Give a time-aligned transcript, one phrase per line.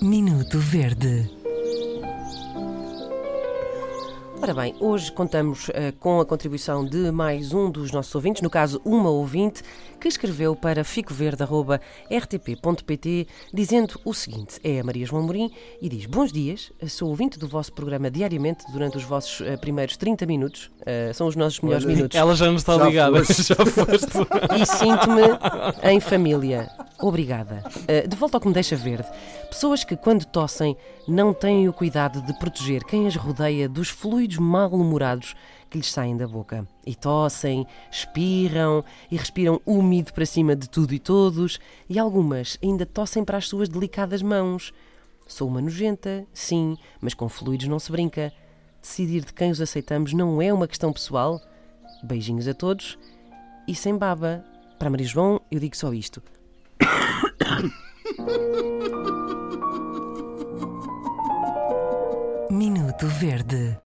[0.00, 1.41] Minuto Verde.
[4.42, 8.50] Ora bem, hoje contamos eh, com a contribuição de mais um dos nossos ouvintes, no
[8.50, 9.62] caso, uma ouvinte,
[10.00, 15.48] que escreveu para ficoverde.rtp.pt dizendo o seguinte: é a Maria João Morim
[15.80, 19.96] e diz: Bons dias, sou ouvinte do vosso programa diariamente durante os vossos eh, primeiros
[19.96, 23.24] 30 minutos, eh, são os nossos melhores Olha, minutos, Ela já não está Já ligada.
[23.24, 23.42] foste.
[23.44, 24.08] Já foste.
[24.60, 25.22] e sinto-me
[25.88, 26.68] em família.
[27.02, 27.64] Obrigada.
[27.88, 29.08] Eh, de volta ao que me deixa verde.
[29.48, 30.76] Pessoas que, quando tossem,
[31.08, 35.34] não têm o cuidado de proteger quem as rodeia dos fluidos mal-humorados
[35.68, 36.64] que lhes saem da boca.
[36.86, 42.86] E tossem, espirram e respiram úmido para cima de tudo e todos, e algumas ainda
[42.86, 44.72] tossem para as suas delicadas mãos.
[45.26, 48.32] Sou uma nojenta, sim, mas com fluidos não se brinca.
[48.80, 51.40] Decidir de quem os aceitamos não é uma questão pessoal.
[52.04, 52.96] Beijinhos a todos
[53.66, 54.44] e sem baba.
[54.78, 56.22] Para Maria João, eu digo só isto.
[62.50, 63.80] Minuto Verde.